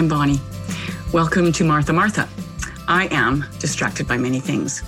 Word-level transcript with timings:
I'm 0.00 0.08
Bonnie. 0.08 0.40
Welcome 1.12 1.52
to 1.52 1.62
Martha 1.62 1.92
Martha. 1.92 2.26
I 2.88 3.06
am 3.10 3.44
distracted 3.58 4.08
by 4.08 4.16
many 4.16 4.40
things. 4.40 4.82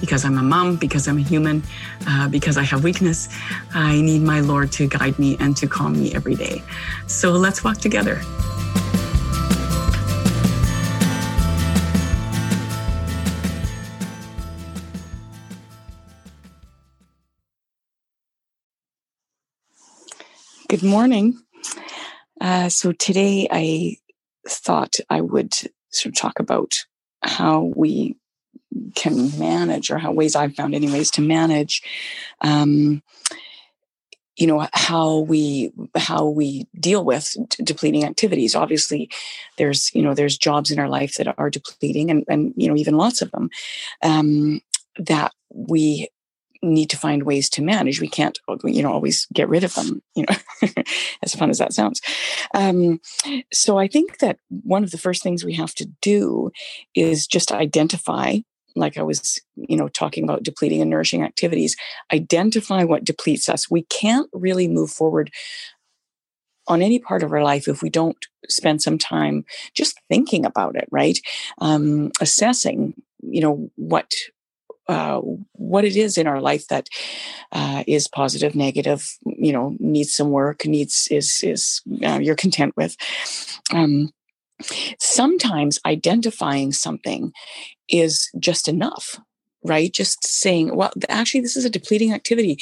Because 0.00 0.24
I'm 0.24 0.38
a 0.38 0.42
mom, 0.42 0.76
because 0.76 1.06
I'm 1.08 1.18
a 1.18 1.20
human, 1.20 1.62
uh, 2.08 2.30
because 2.30 2.56
I 2.56 2.62
have 2.62 2.82
weakness, 2.82 3.28
I 3.74 4.00
need 4.00 4.22
my 4.22 4.40
Lord 4.40 4.72
to 4.72 4.88
guide 4.88 5.18
me 5.18 5.36
and 5.40 5.54
to 5.58 5.66
calm 5.66 5.92
me 5.92 6.14
every 6.14 6.36
day. 6.36 6.62
So 7.06 7.32
let's 7.32 7.62
walk 7.64 7.76
together. 7.82 8.22
Good 20.70 20.82
morning. 20.82 21.42
Uh, 22.40 22.70
so 22.70 22.92
today 22.92 23.48
I 23.50 23.98
thought 24.46 24.96
I 25.10 25.20
would 25.20 25.54
sort 25.90 26.06
of 26.06 26.16
talk 26.16 26.38
about 26.38 26.74
how 27.22 27.72
we 27.74 28.16
can 28.94 29.36
manage, 29.38 29.90
or 29.90 29.98
how 29.98 30.12
ways 30.12 30.36
I've 30.36 30.54
found, 30.54 30.74
anyways, 30.74 31.10
to 31.12 31.20
manage. 31.20 31.82
Um, 32.40 33.02
you 34.36 34.46
know 34.46 34.68
how 34.72 35.18
we 35.20 35.72
how 35.94 36.26
we 36.26 36.66
deal 36.78 37.04
with 37.04 37.34
depleting 37.64 38.04
activities 38.04 38.54
obviously 38.54 39.10
there's 39.56 39.90
you 39.94 40.02
know 40.02 40.14
there's 40.14 40.36
jobs 40.36 40.70
in 40.70 40.78
our 40.78 40.88
life 40.88 41.14
that 41.14 41.34
are 41.38 41.50
depleting 41.50 42.10
and 42.10 42.24
and 42.28 42.52
you 42.56 42.68
know 42.68 42.76
even 42.76 42.96
lots 42.96 43.22
of 43.22 43.30
them 43.30 43.48
um, 44.02 44.60
that 44.98 45.32
we 45.54 46.08
need 46.62 46.90
to 46.90 46.96
find 46.96 47.22
ways 47.22 47.48
to 47.50 47.62
manage. 47.62 48.00
We 48.00 48.08
can't, 48.08 48.38
you 48.64 48.82
know, 48.82 48.92
always 48.92 49.26
get 49.32 49.48
rid 49.48 49.64
of 49.64 49.74
them, 49.74 50.02
you 50.14 50.24
know, 50.28 50.72
as 51.22 51.34
fun 51.34 51.50
as 51.50 51.58
that 51.58 51.72
sounds. 51.72 52.00
Um, 52.54 53.00
so 53.52 53.78
I 53.78 53.88
think 53.88 54.18
that 54.18 54.38
one 54.48 54.84
of 54.84 54.90
the 54.90 54.98
first 54.98 55.22
things 55.22 55.44
we 55.44 55.54
have 55.54 55.74
to 55.76 55.88
do 56.00 56.50
is 56.94 57.26
just 57.26 57.52
identify, 57.52 58.38
like 58.74 58.96
I 58.98 59.02
was, 59.02 59.40
you 59.56 59.76
know, 59.76 59.88
talking 59.88 60.24
about 60.24 60.42
depleting 60.42 60.80
and 60.80 60.90
nourishing 60.90 61.22
activities, 61.22 61.76
identify 62.12 62.84
what 62.84 63.04
depletes 63.04 63.48
us. 63.48 63.70
We 63.70 63.82
can't 63.82 64.28
really 64.32 64.68
move 64.68 64.90
forward 64.90 65.30
on 66.68 66.82
any 66.82 66.98
part 66.98 67.22
of 67.22 67.32
our 67.32 67.42
life 67.42 67.68
if 67.68 67.82
we 67.82 67.90
don't 67.90 68.26
spend 68.48 68.82
some 68.82 68.98
time 68.98 69.44
just 69.74 70.00
thinking 70.08 70.44
about 70.44 70.76
it 70.76 70.88
right 70.90 71.18
um, 71.60 72.10
assessing 72.20 72.94
you 73.22 73.40
know 73.40 73.70
what 73.76 74.10
uh, 74.88 75.20
what 75.52 75.84
it 75.84 75.96
is 75.96 76.16
in 76.16 76.26
our 76.26 76.40
life 76.40 76.68
that 76.68 76.88
uh, 77.52 77.82
is 77.86 78.08
positive, 78.08 78.54
negative, 78.54 79.16
you 79.24 79.52
know, 79.52 79.76
needs 79.78 80.14
some 80.14 80.30
work, 80.30 80.66
needs 80.66 81.08
is 81.10 81.40
is 81.42 81.82
uh, 82.04 82.18
you're 82.20 82.36
content 82.36 82.74
with. 82.76 82.96
Um, 83.72 84.10
sometimes 84.98 85.78
identifying 85.84 86.72
something 86.72 87.32
is 87.88 88.30
just 88.38 88.68
enough, 88.68 89.20
right? 89.64 89.92
Just 89.92 90.26
saying, 90.26 90.74
well, 90.74 90.92
actually, 91.08 91.40
this 91.40 91.56
is 91.56 91.64
a 91.64 91.70
depleting 91.70 92.12
activity. 92.12 92.58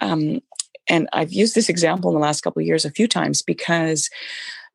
Um, 0.00 0.40
and 0.88 1.08
I've 1.12 1.32
used 1.32 1.54
this 1.54 1.68
example 1.68 2.10
in 2.10 2.14
the 2.14 2.20
last 2.20 2.42
couple 2.42 2.60
of 2.60 2.66
years 2.66 2.84
a 2.84 2.90
few 2.90 3.08
times 3.08 3.42
because 3.42 4.10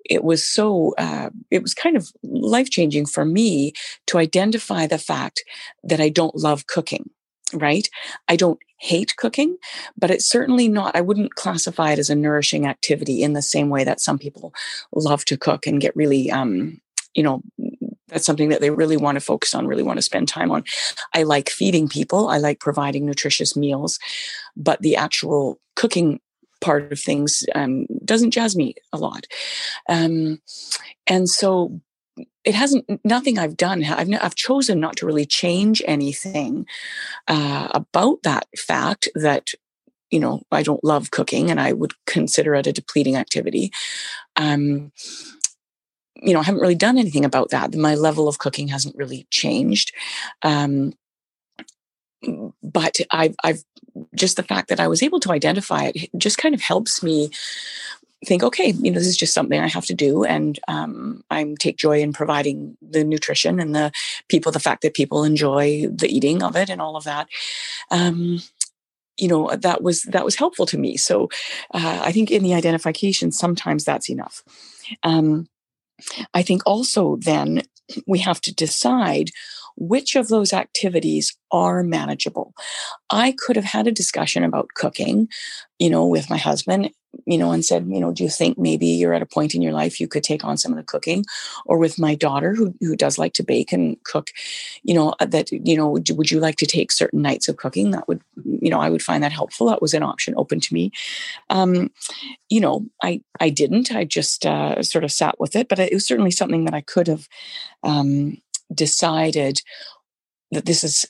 it 0.05 0.23
was 0.23 0.43
so 0.43 0.93
uh, 0.97 1.29
it 1.51 1.61
was 1.61 1.73
kind 1.73 1.95
of 1.95 2.11
life 2.23 2.69
changing 2.69 3.05
for 3.05 3.25
me 3.25 3.73
to 4.07 4.17
identify 4.17 4.87
the 4.87 4.97
fact 4.97 5.43
that 5.83 5.99
i 5.99 6.09
don't 6.09 6.35
love 6.35 6.67
cooking 6.67 7.09
right? 7.53 7.89
I 8.27 8.35
don't 8.35 8.59
hate 8.77 9.17
cooking 9.17 9.57
but 9.97 10.09
it's 10.09 10.25
certainly 10.25 10.69
not 10.69 10.95
i 10.95 11.01
wouldn't 11.01 11.35
classify 11.35 11.91
it 11.91 11.99
as 11.99 12.09
a 12.09 12.15
nourishing 12.15 12.65
activity 12.65 13.21
in 13.23 13.33
the 13.33 13.41
same 13.41 13.67
way 13.67 13.83
that 13.83 13.99
some 13.99 14.17
people 14.17 14.53
love 14.95 15.25
to 15.25 15.35
cook 15.35 15.67
and 15.67 15.81
get 15.81 15.93
really 15.97 16.31
um 16.31 16.79
you 17.13 17.21
know 17.21 17.41
that's 18.07 18.25
something 18.25 18.47
that 18.49 18.61
they 18.61 18.69
really 18.69 18.95
want 18.95 19.17
to 19.17 19.19
focus 19.19 19.53
on 19.53 19.67
really 19.67 19.83
want 19.83 19.97
to 19.97 20.01
spend 20.01 20.29
time 20.29 20.49
on. 20.49 20.63
I 21.13 21.23
like 21.23 21.49
feeding 21.49 21.89
people 21.89 22.29
i 22.29 22.37
like 22.37 22.61
providing 22.61 23.05
nutritious 23.05 23.57
meals 23.57 23.99
but 24.55 24.81
the 24.81 24.95
actual 24.95 25.59
cooking 25.75 26.21
part 26.61 26.91
of 26.91 26.99
things 26.99 27.43
um, 27.55 27.85
doesn't 28.03 28.31
jazz 28.31 28.55
me 28.55 28.75
a 28.93 28.97
lot. 28.97 29.25
Um, 29.87 30.41
and 31.07 31.29
so 31.29 31.79
it 32.43 32.55
hasn't 32.55 32.85
nothing 33.05 33.37
i've 33.37 33.55
done 33.57 33.83
i've, 33.83 34.09
I've 34.21 34.35
chosen 34.35 34.79
not 34.79 34.97
to 34.97 35.05
really 35.05 35.25
change 35.25 35.81
anything 35.85 36.65
uh, 37.27 37.69
about 37.71 38.23
that 38.23 38.47
fact 38.57 39.07
that 39.15 39.49
you 40.09 40.19
know 40.19 40.41
i 40.51 40.63
don't 40.63 40.83
love 40.83 41.11
cooking 41.11 41.49
and 41.49 41.61
i 41.61 41.71
would 41.73 41.93
consider 42.05 42.55
it 42.55 42.67
a 42.67 42.73
depleting 42.73 43.15
activity. 43.15 43.71
Um, 44.35 44.91
you 46.21 46.33
know 46.33 46.39
i 46.39 46.43
haven't 46.43 46.61
really 46.61 46.75
done 46.75 46.97
anything 46.97 47.25
about 47.25 47.49
that. 47.49 47.75
My 47.75 47.95
level 47.95 48.27
of 48.27 48.39
cooking 48.39 48.67
hasn't 48.67 48.95
really 48.95 49.27
changed. 49.29 49.93
Um, 50.41 50.93
but 52.63 52.97
I've, 53.11 53.35
I've 53.43 53.63
just 54.15 54.37
the 54.37 54.43
fact 54.43 54.69
that 54.69 54.79
I 54.79 54.87
was 54.87 55.03
able 55.03 55.19
to 55.21 55.31
identify 55.31 55.91
it 55.93 56.09
just 56.17 56.37
kind 56.37 56.55
of 56.55 56.61
helps 56.61 57.01
me 57.03 57.29
think, 58.25 58.43
okay, 58.43 58.71
you 58.71 58.91
know, 58.91 58.99
this 58.99 59.07
is 59.07 59.17
just 59.17 59.33
something 59.33 59.59
I 59.59 59.67
have 59.67 59.85
to 59.85 59.93
do, 59.93 60.25
and 60.25 60.59
um, 60.67 61.23
I 61.31 61.55
take 61.59 61.77
joy 61.77 62.01
in 62.01 62.11
providing 62.11 62.77
the 62.81 63.03
nutrition 63.03 63.59
and 63.59 63.73
the 63.73 63.91
people, 64.27 64.51
the 64.51 64.59
fact 64.59 64.81
that 64.81 64.93
people 64.93 65.23
enjoy 65.23 65.87
the 65.87 66.09
eating 66.09 66.43
of 66.43 66.55
it 66.55 66.69
and 66.69 66.81
all 66.81 66.97
of 66.97 67.05
that. 67.05 67.27
Um, 67.91 68.41
you 69.17 69.27
know 69.27 69.49
that 69.55 69.83
was 69.83 70.03
that 70.03 70.25
was 70.25 70.35
helpful 70.35 70.65
to 70.65 70.77
me. 70.77 70.95
So 70.95 71.29
uh, 71.73 72.01
i 72.03 72.11
think 72.11 72.31
in 72.31 72.41
the 72.41 72.53
identification 72.53 73.31
sometimes 73.31 73.83
that's 73.83 74.09
enough. 74.09 74.43
Um, 75.03 75.47
i 76.33 76.41
think 76.41 76.61
also 76.65 77.17
then 77.17 77.63
we 78.07 78.19
have 78.19 78.39
to 78.41 78.53
decide 78.53 79.31
which 79.79 80.15
of 80.15 80.27
those 80.27 80.53
activities 80.53 81.35
are 81.51 81.83
manageable. 81.83 82.53
I 83.09 83.33
could 83.37 83.55
have 83.55 83.65
had 83.65 83.87
a 83.87 83.91
discussion 83.91 84.43
about 84.43 84.69
cooking, 84.75 85.29
you 85.79 85.89
know, 85.89 86.05
with 86.05 86.29
my 86.29 86.37
husband, 86.37 86.91
you 87.25 87.37
know, 87.37 87.51
and 87.51 87.65
said, 87.65 87.87
you 87.87 87.99
know, 87.99 88.11
do 88.11 88.23
you 88.23 88.29
think 88.29 88.57
maybe 88.57 88.85
you're 88.85 89.13
at 89.13 89.21
a 89.21 89.25
point 89.25 89.55
in 89.55 89.61
your 89.61 89.73
life 89.73 89.99
you 89.99 90.07
could 90.07 90.23
take 90.23 90.43
on 90.43 90.57
some 90.57 90.71
of 90.71 90.77
the 90.77 90.83
cooking? 90.83 91.25
Or 91.65 91.79
with 91.79 91.97
my 91.97 92.13
daughter 92.13 92.53
who, 92.53 92.75
who 92.81 92.95
does 92.95 93.17
like 93.17 93.33
to 93.33 93.43
bake 93.43 93.71
and 93.71 93.97
cook, 94.03 94.29
you 94.83 94.93
know, 94.93 95.15
uh, 95.19 95.25
that, 95.25 95.51
you 95.51 95.75
know, 95.75 95.89
would 95.89 96.09
you, 96.09 96.15
would 96.15 96.29
you 96.29 96.39
like 96.39 96.57
to 96.57 96.67
take 96.67 96.91
certain 96.91 97.21
nights 97.21 97.47
of 97.47 97.57
cooking? 97.57 97.91
That 97.91 98.07
would, 98.07 98.21
you 98.43 98.69
know, 98.69 98.79
I 98.79 98.89
would 98.89 99.01
find 99.01 99.23
that 99.23 99.31
helpful. 99.31 99.67
That 99.67 99.81
was 99.81 99.93
an 99.93 100.03
option 100.03 100.35
open 100.37 100.59
to 100.59 100.73
me. 100.73 100.91
Um, 101.49 101.89
you 102.49 102.59
know, 102.59 102.85
I, 103.01 103.21
I 103.39 103.49
didn't, 103.49 103.91
I 103.91 104.03
just 104.03 104.45
uh, 104.45 104.83
sort 104.83 105.03
of 105.03 105.11
sat 105.11 105.39
with 105.39 105.55
it, 105.55 105.67
but 105.67 105.79
it 105.79 105.93
was 105.93 106.05
certainly 106.05 106.31
something 106.31 106.65
that 106.65 106.73
I 106.75 106.81
could 106.81 107.07
have 107.07 107.27
um, 107.83 108.37
decided 108.73 109.61
that 110.51 110.65
this 110.65 110.83
is 110.83 111.05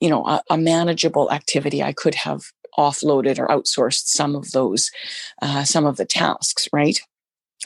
you 0.00 0.08
know 0.08 0.24
a, 0.26 0.42
a, 0.50 0.58
manageable 0.58 1.30
activity 1.30 1.82
i 1.82 1.92
could 1.92 2.14
have 2.14 2.42
offloaded 2.78 3.38
or 3.38 3.46
outsourced 3.48 4.06
some 4.06 4.34
of 4.34 4.52
those 4.52 4.90
uh, 5.42 5.64
some 5.64 5.86
of 5.86 5.96
the 5.96 6.06
tasks 6.06 6.68
right 6.72 7.00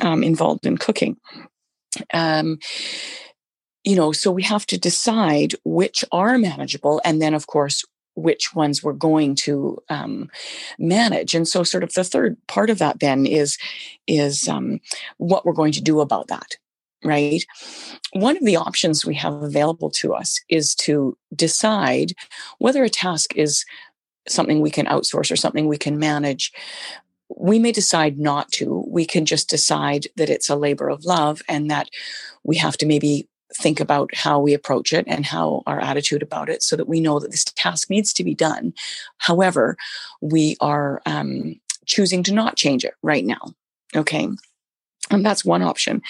um, 0.03 0.23
involved 0.23 0.67
in 0.67 0.77
cooking. 0.77 1.17
Um, 2.13 2.59
you 3.85 3.97
know 3.97 4.13
so 4.13 4.31
we 4.31 4.43
have 4.43 4.67
to 4.67 4.79
decide 4.79 5.55
which 5.65 6.05
are 6.13 6.37
manageable 6.39 7.01
and 7.05 7.23
then 7.23 7.35
of 7.35 7.47
course 7.47 7.85
which 8.17 8.55
ones 8.55 8.83
we're 8.83 8.95
going 8.95 9.35
to 9.35 9.79
um, 9.91 10.31
manage. 10.79 11.35
And 11.35 11.47
so 11.47 11.63
sort 11.63 11.85
of 11.85 11.93
the 11.93 12.03
third 12.03 12.39
part 12.49 12.71
of 12.71 12.79
that 12.79 12.99
then 12.99 13.27
is 13.27 13.59
is 14.07 14.49
um, 14.49 14.81
what 15.19 15.45
we're 15.45 15.53
going 15.53 15.73
to 15.73 15.83
do 15.83 16.01
about 16.01 16.29
that 16.29 16.57
right? 17.05 17.45
One 18.13 18.37
of 18.37 18.45
the 18.45 18.57
options 18.57 19.05
we 19.05 19.15
have 19.17 19.35
available 19.35 19.91
to 19.93 20.15
us 20.15 20.41
is 20.49 20.75
to 20.77 21.17
decide 21.35 22.13
whether 22.59 22.83
a 22.85 22.91
task 22.91 23.37
is 23.37 23.65
something 24.29 24.61
we 24.61 24.71
can 24.71 24.87
outsource 24.87 25.31
or 25.31 25.37
something 25.37 25.67
we 25.67 25.79
can 25.79 25.99
manage. 25.99 26.53
We 27.37 27.59
may 27.59 27.73
decide 27.73 28.19
not 28.19 28.51
to. 28.53 28.85
We 28.89 29.05
can 29.05 29.25
just 29.25 29.49
decide 29.49 30.07
that 30.17 30.31
it's 30.31 30.49
a 30.49 30.57
labor 30.57 30.89
of 30.89 31.05
love 31.05 31.43
and 31.49 31.71
that 31.71 31.89
we 32.45 32.57
have 32.57 32.77
to 32.79 32.87
maybe 32.87 33.29
think 33.55 33.81
about 33.81 34.15
how 34.15 34.39
we 34.39 34.55
approach 34.55 34.93
it 34.93 35.05
and 35.07 35.25
how 35.25 35.63
our 35.67 35.81
attitude 35.81 36.23
about 36.23 36.49
it 36.49 36.63
so 36.63 36.77
that 36.77 36.89
we 36.89 37.01
know 37.01 37.19
that 37.21 37.31
this 37.31 37.45
task 37.45 37.89
needs 37.89 38.13
to 38.13 38.25
be 38.25 38.35
done. 38.35 38.73
However, 39.19 39.77
we 40.21 40.57
are 40.61 41.01
um, 41.07 41.61
choosing 41.87 42.23
to 42.25 42.35
not 42.35 42.57
change 42.57 42.85
it 42.85 42.95
right 43.03 43.25
now. 43.25 43.55
Okay. 43.95 44.29
And 45.11 45.25
that's 45.25 45.45
one 45.45 45.63
option. 45.63 46.03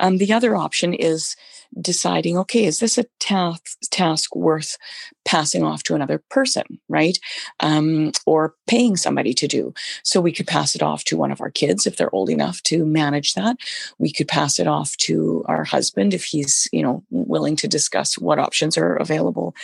Um, 0.00 0.18
the 0.18 0.32
other 0.32 0.54
option 0.54 0.94
is 0.94 1.36
deciding, 1.80 2.38
okay, 2.38 2.64
is 2.64 2.78
this 2.78 2.96
a 2.96 3.04
task, 3.18 3.76
task 3.90 4.36
worth 4.36 4.78
passing 5.24 5.64
off 5.64 5.82
to 5.82 5.94
another 5.94 6.22
person, 6.30 6.62
right? 6.88 7.18
Um, 7.58 8.12
or 8.24 8.54
paying 8.68 8.96
somebody 8.96 9.34
to 9.34 9.48
do. 9.48 9.74
So 10.04 10.20
we 10.20 10.32
could 10.32 10.46
pass 10.46 10.76
it 10.76 10.82
off 10.82 11.02
to 11.04 11.16
one 11.16 11.32
of 11.32 11.40
our 11.40 11.50
kids 11.50 11.86
if 11.86 11.96
they're 11.96 12.14
old 12.14 12.30
enough 12.30 12.62
to 12.64 12.84
manage 12.86 13.34
that. 13.34 13.56
We 13.98 14.12
could 14.12 14.28
pass 14.28 14.60
it 14.60 14.68
off 14.68 14.96
to 14.98 15.44
our 15.48 15.64
husband 15.64 16.14
if 16.14 16.24
he's, 16.24 16.68
you 16.72 16.82
know, 16.82 17.02
willing 17.10 17.56
to 17.56 17.68
discuss 17.68 18.16
what 18.16 18.38
options 18.38 18.78
are 18.78 18.94
available 18.94 19.56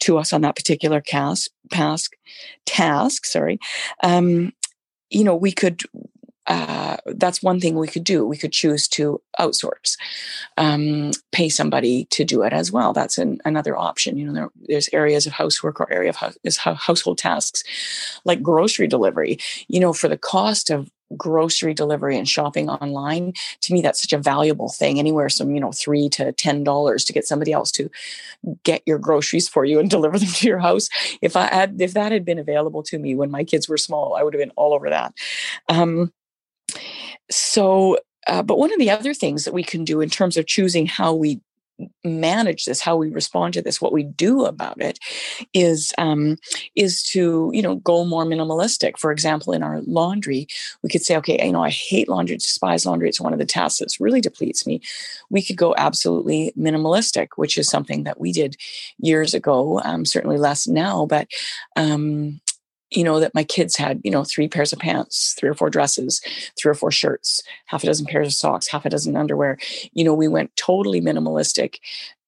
to 0.00 0.16
us 0.16 0.32
on 0.32 0.42
that 0.42 0.56
particular 0.56 1.00
task. 1.00 1.50
Task, 1.72 2.14
task. 2.66 3.26
Sorry. 3.26 3.58
Um, 4.02 4.52
you 5.10 5.24
know, 5.24 5.34
we 5.34 5.52
could 5.52 5.82
uh, 6.48 6.96
that's 7.06 7.42
one 7.42 7.60
thing 7.60 7.76
we 7.76 7.86
could 7.86 8.04
do. 8.04 8.26
We 8.26 8.38
could 8.38 8.52
choose 8.52 8.88
to 8.88 9.20
outsource, 9.38 9.96
um, 10.56 11.10
pay 11.30 11.50
somebody 11.50 12.06
to 12.06 12.24
do 12.24 12.42
it 12.42 12.54
as 12.54 12.72
well. 12.72 12.92
That's 12.94 13.18
an, 13.18 13.38
another 13.44 13.76
option. 13.76 14.16
You 14.16 14.26
know, 14.26 14.32
there, 14.32 14.50
there's 14.66 14.88
areas 14.92 15.26
of 15.26 15.34
housework 15.34 15.78
or 15.78 15.92
area 15.92 16.08
of 16.08 16.16
house, 16.16 16.56
household 16.56 17.18
tasks, 17.18 17.62
like 18.24 18.42
grocery 18.42 18.86
delivery. 18.86 19.38
You 19.68 19.78
know, 19.78 19.92
for 19.92 20.08
the 20.08 20.16
cost 20.16 20.70
of 20.70 20.90
grocery 21.16 21.72
delivery 21.72 22.18
and 22.18 22.28
shopping 22.28 22.68
online 22.68 23.32
to 23.62 23.72
me 23.72 23.80
that's 23.80 24.02
such 24.02 24.12
a 24.12 24.18
valuable 24.18 24.68
thing 24.68 24.98
anywhere 24.98 25.30
from 25.30 25.54
you 25.54 25.60
know 25.60 25.72
three 25.72 26.06
to 26.06 26.32
ten 26.32 26.62
dollars 26.62 27.02
to 27.02 27.14
get 27.14 27.26
somebody 27.26 27.50
else 27.50 27.70
to 27.72 27.88
get 28.62 28.82
your 28.84 28.98
groceries 28.98 29.48
for 29.48 29.64
you 29.64 29.78
and 29.78 29.88
deliver 29.96 30.18
them 30.18 30.28
to 30.28 30.46
your 30.46 30.58
house 30.58 30.90
if 31.22 31.34
i 31.34 31.46
had 31.46 31.80
if 31.80 31.94
that 31.94 32.12
had 32.12 32.26
been 32.26 32.38
available 32.38 32.82
to 32.82 32.98
me 32.98 33.14
when 33.14 33.30
my 33.30 33.42
kids 33.42 33.70
were 33.70 33.78
small 33.78 34.16
i 34.16 34.22
would 34.22 34.34
have 34.34 34.40
been 34.40 34.52
all 34.54 34.74
over 34.74 34.90
that 34.90 35.14
um, 35.70 36.12
so, 37.30 37.98
uh, 38.26 38.42
but 38.42 38.58
one 38.58 38.72
of 38.72 38.78
the 38.78 38.90
other 38.90 39.14
things 39.14 39.44
that 39.44 39.54
we 39.54 39.62
can 39.62 39.84
do 39.84 40.00
in 40.00 40.10
terms 40.10 40.36
of 40.36 40.46
choosing 40.46 40.86
how 40.86 41.14
we 41.14 41.40
manage 42.04 42.64
this 42.64 42.80
how 42.80 42.96
we 42.96 43.08
respond 43.10 43.54
to 43.54 43.62
this 43.62 43.80
what 43.80 43.92
we 43.92 44.02
do 44.02 44.44
about 44.44 44.80
it 44.80 44.98
is 45.54 45.92
um, 45.98 46.36
is 46.74 47.02
to 47.02 47.50
you 47.54 47.62
know 47.62 47.76
go 47.76 48.04
more 48.04 48.24
minimalistic. 48.24 48.98
For 48.98 49.12
example 49.12 49.52
in 49.52 49.62
our 49.62 49.80
laundry 49.82 50.48
we 50.82 50.88
could 50.88 51.02
say 51.02 51.16
okay 51.18 51.44
you 51.44 51.52
know 51.52 51.62
i 51.62 51.70
hate 51.70 52.08
laundry 52.08 52.36
despise 52.36 52.84
laundry 52.84 53.08
it's 53.08 53.20
one 53.20 53.32
of 53.32 53.38
the 53.38 53.46
tasks 53.46 53.78
that 53.78 53.94
really 54.00 54.20
depletes 54.20 54.66
me. 54.66 54.80
We 55.30 55.42
could 55.42 55.56
go 55.56 55.74
absolutely 55.76 56.52
minimalistic 56.58 57.28
which 57.36 57.56
is 57.56 57.68
something 57.68 58.04
that 58.04 58.20
we 58.20 58.32
did 58.32 58.56
years 58.98 59.34
ago 59.34 59.80
um, 59.84 60.04
certainly 60.04 60.38
less 60.38 60.66
now 60.66 61.06
but 61.06 61.28
um, 61.76 62.40
you 62.90 63.04
know, 63.04 63.20
that 63.20 63.34
my 63.34 63.44
kids 63.44 63.76
had, 63.76 64.00
you 64.04 64.10
know, 64.10 64.24
three 64.24 64.48
pairs 64.48 64.72
of 64.72 64.78
pants, 64.78 65.34
three 65.38 65.48
or 65.48 65.54
four 65.54 65.70
dresses, 65.70 66.20
three 66.58 66.70
or 66.70 66.74
four 66.74 66.90
shirts, 66.90 67.42
half 67.66 67.82
a 67.82 67.86
dozen 67.86 68.06
pairs 68.06 68.28
of 68.28 68.34
socks, 68.34 68.68
half 68.68 68.86
a 68.86 68.90
dozen 68.90 69.16
underwear. 69.16 69.58
You 69.92 70.04
know, 70.04 70.14
we 70.14 70.28
went 70.28 70.54
totally 70.56 71.00
minimalistic 71.00 71.76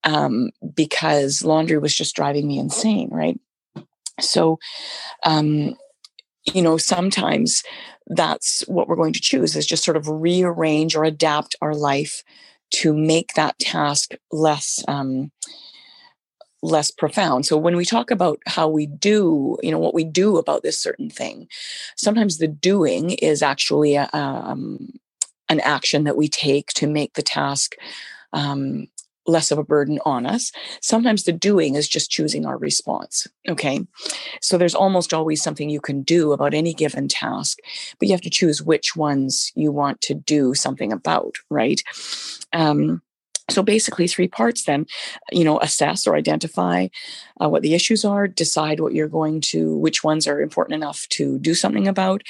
um, 0.05 0.51
because 0.75 1.45
laundry 1.45 1.79
was 1.79 1.95
just 1.95 2.15
driving 2.15 2.47
me 2.47 2.59
insane, 2.59 3.09
right? 3.11 3.39
So, 4.21 4.59
um, 5.25 5.77
you 6.53 6.63
know, 6.63 6.77
sometimes 6.77 7.63
that's 8.09 8.63
what 8.63 8.89
we're 8.89 8.97
going 8.97 9.13
to 9.13 9.21
choose 9.21 9.57
is 9.57 9.67
just 9.67 9.85
sort 9.85 9.97
of 9.97 10.09
rearrange 10.09 10.97
or 10.97 11.05
adapt 11.05 11.57
our 11.63 11.75
life 11.75 12.23
to 12.71 12.93
make 12.93 13.35
that 13.35 13.59
task 13.59 14.15
less 14.31 14.83
um, 14.89 15.31
less 16.63 16.91
profound. 16.91 17.47
So 17.47 17.57
when 17.57 17.77
we 17.77 17.85
talk 17.85 18.11
about 18.11 18.41
how 18.47 18.69
we 18.69 18.87
do, 18.87 19.59
you 19.63 19.71
know, 19.71 19.79
what 19.79 19.95
we 19.95 20.05
do 20.05 20.37
about 20.37 20.63
this 20.63 20.79
certain 20.79 21.11
thing, 21.11 21.49
sometimes 21.97 22.39
the 22.39 22.49
doing 22.49 23.11
is 23.11 23.43
actually 23.43 23.95
a, 23.95 24.09
um, 24.13 24.99
an 25.49 25.61
action 25.61 26.05
that 26.05 26.17
we 26.17 26.29
take 26.29 26.69
to 26.75 26.87
make 26.87 27.15
the 27.15 27.23
task 27.23 27.75
um, 28.33 28.89
less 29.27 29.51
of 29.51 29.59
a 29.59 29.65
burden 29.65 29.99
on 30.05 30.27
us. 30.27 30.53
Sometimes 30.81 31.25
the 31.25 31.33
doing 31.33 31.75
is 31.75 31.89
just 31.89 32.11
choosing 32.11 32.47
our 32.47 32.59
response. 32.59 33.27
Okay. 33.49 33.81
So 34.41 34.59
there's 34.59 34.75
almost 34.75 35.15
always 35.15 35.43
something 35.43 35.71
you 35.71 35.81
can 35.81 36.03
do 36.03 36.33
about 36.33 36.55
any 36.55 36.75
given 36.75 37.09
task, 37.09 37.59
but 37.99 38.09
you 38.09 38.13
have 38.13 38.21
to 38.23 38.31
choose 38.31 38.63
which 38.63 38.97
ones 38.97 39.53
you 39.55 39.73
want 39.73 40.01
to 40.03 40.15
do 40.15 40.55
something 40.55 40.93
about, 40.93 41.37
right? 41.49 41.83
Um, 42.53 43.03
so 43.51 43.63
basically, 43.63 44.07
three 44.07 44.29
parts 44.29 44.65
then, 44.65 44.87
you 45.31 45.45
know, 45.45 45.59
assess 45.61 46.07
or 46.07 46.17
identify 46.17 46.89
uh, 47.43 47.49
what 47.49 47.63
the 47.63 47.75
issues 47.75 48.05
are, 48.05 48.29
decide 48.29 48.81
what 48.81 48.95
you're 48.95 49.09
going 49.09 49.41
to, 49.41 49.77
which 49.77 50.05
ones 50.05 50.27
are 50.27 50.41
important 50.41 50.75
enough 50.75 51.09
to 51.11 51.39
do 51.39 51.55
something 51.55 51.89
about, 51.89 52.23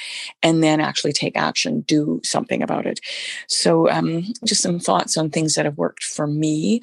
and 0.42 0.62
then 0.62 0.80
actually 0.80 1.12
take 1.12 1.36
action, 1.36 1.80
do 1.82 2.20
something 2.24 2.62
about 2.62 2.86
it. 2.86 3.00
So, 3.48 3.90
um, 3.90 4.24
just 4.44 4.62
some 4.62 4.78
thoughts 4.78 5.16
on 5.16 5.30
things 5.30 5.54
that 5.54 5.64
have 5.64 5.78
worked 5.78 6.04
for 6.04 6.26
me 6.26 6.80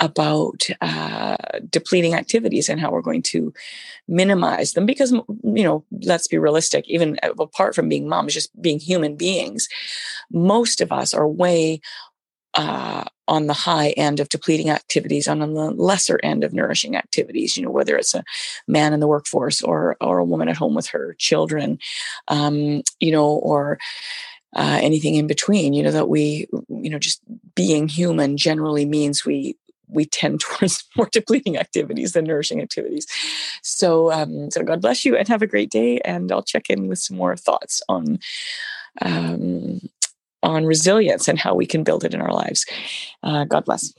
about 0.00 0.68
uh, 0.80 1.36
depleting 1.70 2.14
activities 2.14 2.68
and 2.68 2.80
how 2.80 2.90
we're 2.90 3.02
going 3.02 3.22
to 3.22 3.52
minimize 4.08 4.72
them 4.72 4.86
because, 4.86 5.12
you 5.12 5.64
know, 5.64 5.84
let's 6.02 6.28
be 6.28 6.38
realistic, 6.38 6.88
even 6.88 7.18
apart 7.22 7.74
from 7.74 7.88
being 7.88 8.08
moms, 8.08 8.34
just 8.34 8.60
being 8.60 8.78
human 8.78 9.16
beings, 9.16 9.68
most 10.30 10.80
of 10.80 10.92
us 10.92 11.14
are 11.14 11.28
way 11.28 11.80
uh, 12.54 13.04
on 13.28 13.46
the 13.46 13.52
high 13.52 13.90
end 13.90 14.20
of 14.20 14.28
depleting 14.28 14.70
activities 14.70 15.26
and 15.26 15.42
on 15.42 15.54
the 15.54 15.70
lesser 15.70 16.20
end 16.22 16.44
of 16.44 16.52
nourishing 16.52 16.96
activities 16.96 17.56
you 17.56 17.62
know 17.62 17.70
whether 17.70 17.96
it's 17.96 18.14
a 18.14 18.24
man 18.66 18.92
in 18.92 19.00
the 19.00 19.08
workforce 19.08 19.62
or 19.62 19.96
or 20.00 20.18
a 20.18 20.24
woman 20.24 20.48
at 20.48 20.56
home 20.56 20.74
with 20.74 20.86
her 20.88 21.14
children 21.18 21.78
um, 22.28 22.82
you 23.00 23.12
know 23.12 23.26
or 23.26 23.78
uh, 24.54 24.78
anything 24.80 25.16
in 25.16 25.26
between 25.26 25.72
you 25.72 25.82
know 25.82 25.90
that 25.90 26.08
we 26.08 26.46
you 26.68 26.90
know 26.90 26.98
just 26.98 27.20
being 27.54 27.88
human 27.88 28.36
generally 28.36 28.84
means 28.84 29.24
we 29.24 29.56
we 29.88 30.04
tend 30.04 30.40
towards 30.58 30.84
more 30.96 31.08
depleting 31.10 31.56
activities 31.56 32.12
than 32.12 32.24
nourishing 32.24 32.60
activities. 32.60 33.06
So, 33.62 34.12
um, 34.12 34.50
so 34.50 34.62
God 34.62 34.80
bless 34.80 35.04
you 35.04 35.16
and 35.16 35.28
have 35.28 35.42
a 35.42 35.46
great 35.46 35.70
day. 35.70 35.98
And 36.04 36.30
I'll 36.30 36.42
check 36.42 36.70
in 36.70 36.88
with 36.88 36.98
some 36.98 37.16
more 37.16 37.36
thoughts 37.36 37.82
on 37.88 38.18
um, 39.02 39.80
on 40.46 40.64
resilience 40.64 41.28
and 41.28 41.38
how 41.38 41.54
we 41.54 41.66
can 41.66 41.84
build 41.84 42.04
it 42.04 42.14
in 42.14 42.20
our 42.20 42.32
lives. 42.32 42.64
Uh, 43.22 43.44
God 43.44 43.64
bless. 43.64 43.92